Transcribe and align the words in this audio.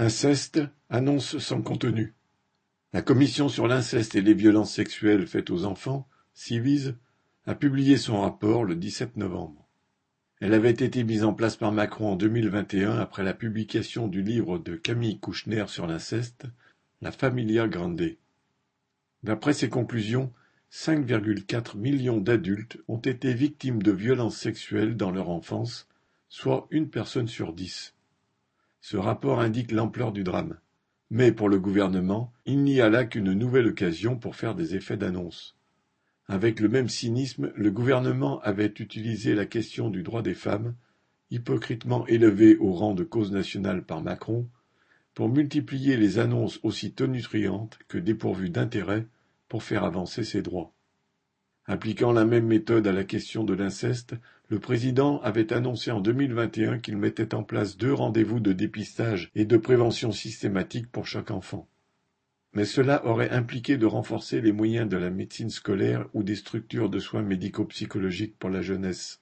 Inceste, 0.00 0.60
annonce 0.90 1.38
sans 1.38 1.60
contenu. 1.60 2.14
La 2.92 3.02
Commission 3.02 3.48
sur 3.48 3.66
l'inceste 3.66 4.14
et 4.14 4.20
les 4.20 4.32
violences 4.32 4.72
sexuelles 4.72 5.26
faites 5.26 5.50
aux 5.50 5.64
enfants, 5.64 6.08
Civise, 6.34 6.94
a 7.46 7.56
publié 7.56 7.96
son 7.96 8.20
rapport 8.20 8.64
le 8.64 8.76
17 8.76 9.16
novembre. 9.16 9.66
Elle 10.40 10.54
avait 10.54 10.70
été 10.70 11.02
mise 11.02 11.24
en 11.24 11.34
place 11.34 11.56
par 11.56 11.72
Macron 11.72 12.12
en 12.12 12.14
2021 12.14 12.96
après 12.96 13.24
la 13.24 13.34
publication 13.34 14.06
du 14.06 14.22
livre 14.22 14.58
de 14.58 14.76
Camille 14.76 15.18
Kouchner 15.18 15.64
sur 15.66 15.88
l'inceste, 15.88 16.44
La 17.00 17.10
Familia 17.10 17.66
Grande. 17.66 18.14
D'après 19.24 19.52
ses 19.52 19.68
conclusions, 19.68 20.32
5,4 20.70 21.76
millions 21.76 22.20
d'adultes 22.20 22.78
ont 22.86 22.98
été 22.98 23.34
victimes 23.34 23.82
de 23.82 23.90
violences 23.90 24.36
sexuelles 24.36 24.96
dans 24.96 25.10
leur 25.10 25.28
enfance, 25.28 25.88
soit 26.28 26.68
une 26.70 26.88
personne 26.88 27.26
sur 27.26 27.52
dix. 27.52 27.96
Ce 28.80 28.96
rapport 28.96 29.40
indique 29.40 29.72
l'ampleur 29.72 30.12
du 30.12 30.24
drame. 30.24 30.58
Mais 31.10 31.32
pour 31.32 31.48
le 31.48 31.58
gouvernement, 31.58 32.32
il 32.44 32.62
n'y 32.62 32.80
a 32.80 32.88
là 32.88 33.04
qu'une 33.04 33.32
nouvelle 33.32 33.68
occasion 33.68 34.16
pour 34.16 34.36
faire 34.36 34.54
des 34.54 34.74
effets 34.74 34.96
d'annonce. 34.96 35.56
Avec 36.26 36.60
le 36.60 36.68
même 36.68 36.88
cynisme, 36.88 37.50
le 37.56 37.70
gouvernement 37.70 38.40
avait 38.40 38.74
utilisé 38.78 39.34
la 39.34 39.46
question 39.46 39.88
du 39.88 40.02
droit 40.02 40.20
des 40.20 40.34
femmes, 40.34 40.74
hypocritement 41.30 42.06
élevée 42.06 42.56
au 42.58 42.72
rang 42.72 42.94
de 42.94 43.04
cause 43.04 43.32
nationale 43.32 43.84
par 43.84 44.02
Macron, 44.02 44.48
pour 45.14 45.28
multiplier 45.30 45.96
les 45.96 46.18
annonces 46.18 46.60
aussi 46.62 46.92
tonitruantes 46.92 47.78
que 47.88 47.98
dépourvues 47.98 48.50
d'intérêt 48.50 49.06
pour 49.48 49.62
faire 49.62 49.84
avancer 49.84 50.22
ses 50.22 50.42
droits. 50.42 50.74
Appliquant 51.70 52.12
la 52.12 52.24
même 52.24 52.46
méthode 52.46 52.86
à 52.86 52.92
la 52.92 53.04
question 53.04 53.44
de 53.44 53.52
l'inceste, 53.52 54.14
le 54.48 54.58
président 54.58 55.20
avait 55.20 55.52
annoncé 55.52 55.90
en 55.90 56.00
2021 56.00 56.78
qu'il 56.78 56.96
mettait 56.96 57.34
en 57.34 57.42
place 57.42 57.76
deux 57.76 57.92
rendez-vous 57.92 58.40
de 58.40 58.54
dépistage 58.54 59.30
et 59.34 59.44
de 59.44 59.58
prévention 59.58 60.10
systématique 60.10 60.90
pour 60.90 61.06
chaque 61.06 61.30
enfant. 61.30 61.68
Mais 62.54 62.64
cela 62.64 63.04
aurait 63.04 63.28
impliqué 63.28 63.76
de 63.76 63.84
renforcer 63.84 64.40
les 64.40 64.52
moyens 64.52 64.88
de 64.88 64.96
la 64.96 65.10
médecine 65.10 65.50
scolaire 65.50 66.08
ou 66.14 66.22
des 66.22 66.36
structures 66.36 66.88
de 66.88 66.98
soins 66.98 67.20
médico-psychologiques 67.20 68.38
pour 68.38 68.48
la 68.48 68.62
jeunesse. 68.62 69.20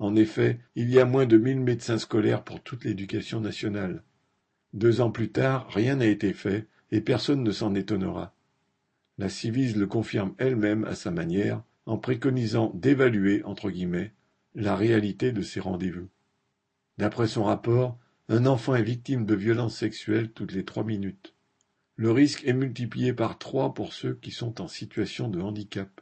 En 0.00 0.16
effet, 0.16 0.58
il 0.74 0.90
y 0.90 0.98
a 0.98 1.04
moins 1.04 1.26
de 1.26 1.36
mille 1.36 1.60
médecins 1.60 1.98
scolaires 1.98 2.42
pour 2.42 2.60
toute 2.60 2.84
l'éducation 2.84 3.40
nationale. 3.40 4.02
Deux 4.74 5.00
ans 5.00 5.12
plus 5.12 5.30
tard, 5.30 5.68
rien 5.70 5.94
n'a 5.94 6.06
été 6.06 6.32
fait, 6.32 6.66
et 6.90 7.00
personne 7.00 7.44
ne 7.44 7.52
s'en 7.52 7.76
étonnera. 7.76 8.34
La 9.18 9.28
Civise 9.28 9.76
le 9.76 9.86
confirme 9.86 10.34
elle-même 10.38 10.84
à 10.84 10.96
sa 10.96 11.12
manière, 11.12 11.62
en 11.86 11.98
préconisant 11.98 12.72
d'évaluer, 12.74 13.42
entre 13.44 13.70
guillemets, 13.70 14.12
la 14.54 14.76
réalité 14.76 15.32
de 15.32 15.42
ces 15.42 15.60
rendez-vous. 15.60 16.08
D'après 16.98 17.28
son 17.28 17.44
rapport, 17.44 17.98
un 18.28 18.46
enfant 18.46 18.74
est 18.74 18.82
victime 18.82 19.24
de 19.24 19.34
violences 19.34 19.76
sexuelles 19.76 20.32
toutes 20.32 20.52
les 20.52 20.64
trois 20.64 20.84
minutes. 20.84 21.34
Le 21.94 22.10
risque 22.10 22.44
est 22.44 22.52
multiplié 22.52 23.12
par 23.12 23.38
trois 23.38 23.72
pour 23.72 23.92
ceux 23.92 24.14
qui 24.14 24.30
sont 24.30 24.60
en 24.60 24.68
situation 24.68 25.28
de 25.28 25.40
handicap. 25.40 26.00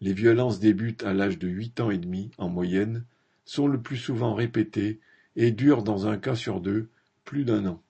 Les 0.00 0.12
violences 0.12 0.60
débutent 0.60 1.04
à 1.04 1.14
l'âge 1.14 1.38
de 1.38 1.48
huit 1.48 1.80
ans 1.80 1.90
et 1.90 1.98
demi, 1.98 2.30
en 2.36 2.48
moyenne, 2.48 3.04
sont 3.44 3.66
le 3.66 3.80
plus 3.80 3.96
souvent 3.96 4.34
répétées 4.34 5.00
et 5.36 5.50
durent 5.50 5.82
dans 5.82 6.06
un 6.06 6.18
cas 6.18 6.36
sur 6.36 6.60
deux 6.60 6.90
plus 7.24 7.44
d'un 7.44 7.66
an. 7.66 7.82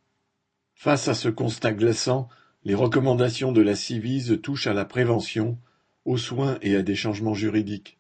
Face 0.75 1.09
à 1.09 1.15
ce 1.15 1.29
constat 1.29 1.73
glaçant, 1.73 2.29
les 2.65 2.75
recommandations 2.75 3.53
de 3.53 3.61
la 3.61 3.75
Civise 3.75 4.41
touchent 4.43 4.67
à 4.67 4.75
la 4.75 4.85
prévention, 4.85 5.59
aux 6.05 6.19
soins 6.19 6.59
et 6.63 6.77
à 6.77 6.83
des 6.83 6.95
changements 6.95 7.35
juridiques. 7.35 7.99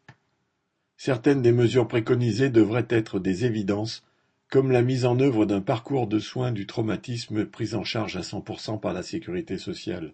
Certaines 0.97 1.42
des 1.42 1.52
mesures 1.52 1.88
préconisées 1.88 2.50
devraient 2.50 2.86
être 2.88 3.19
des 3.19 3.44
évidences, 3.44 4.05
comme 4.50 4.70
la 4.70 4.83
mise 4.83 5.05
en 5.05 5.19
œuvre 5.20 5.47
d'un 5.47 5.60
parcours 5.60 6.06
de 6.06 6.19
soins 6.19 6.52
du 6.52 6.66
traumatisme 6.66 7.47
pris 7.47 7.75
en 7.75 7.82
charge 7.82 8.16
à 8.16 8.20
100% 8.20 8.78
par 8.78 8.92
la 8.92 9.02
sécurité 9.02 9.58
sociale. 9.58 10.12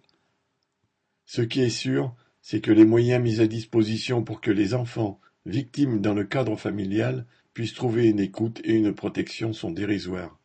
Ce 1.25 1.41
qui 1.41 1.61
est 1.61 1.69
sûr, 1.69 2.15
c'est 2.41 2.61
que 2.61 2.71
les 2.71 2.85
moyens 2.85 3.21
mis 3.21 3.39
à 3.39 3.47
disposition 3.47 4.23
pour 4.23 4.41
que 4.41 4.51
les 4.51 4.73
enfants, 4.73 5.19
victimes 5.45 6.01
dans 6.01 6.13
le 6.13 6.23
cadre 6.23 6.55
familial, 6.55 7.25
puissent 7.53 7.73
trouver 7.73 8.07
une 8.07 8.19
écoute 8.19 8.61
et 8.63 8.73
une 8.73 8.93
protection 8.93 9.53
sont 9.53 9.71
dérisoires. 9.71 10.39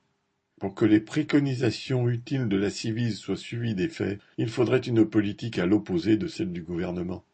Pour 0.61 0.75
que 0.75 0.85
les 0.85 1.01
préconisations 1.01 2.09
utiles 2.09 2.49
de 2.49 2.57
la 2.57 2.71
civise 2.71 3.19
soient 3.19 3.37
suivies 3.37 3.75
des 3.75 3.89
faits, 3.89 4.21
il 4.39 4.49
faudrait 4.49 4.79
une 4.79 5.05
politique 5.05 5.59
à 5.59 5.67
l'opposé 5.67 6.17
de 6.17 6.27
celle 6.27 6.53
du 6.53 6.63
gouvernement. 6.63 7.25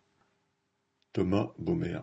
Thomas 1.13 1.49
Baumer 1.59 2.01